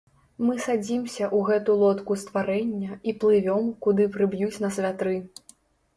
Мы 0.45 0.53
садзімся 0.67 1.23
ў 1.25 1.39
гэту 1.49 1.75
лодку 1.83 2.17
стварэння 2.23 2.97
і 3.11 3.15
плывём, 3.25 3.71
куды 3.87 4.11
прыб'юць 4.17 4.55
нас 4.65 4.75
вятры. 4.87 5.15